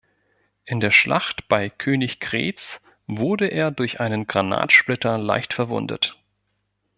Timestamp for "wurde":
3.05-3.45